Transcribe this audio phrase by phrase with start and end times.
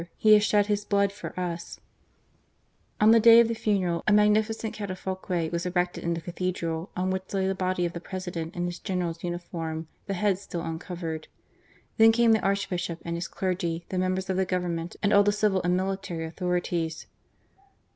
[0.17, 1.79] He has shed his blood for us!
[2.35, 7.11] *' On the day of the funeral a magnificent catafalque was erected in the Cathedral, on
[7.11, 11.27] which lay the body of the President in his General's uniform, the head still uncovered.
[11.97, 15.31] Then came the Archbishop and his clergy, the members of the Government, and all the
[15.31, 17.05] civil and military authorities.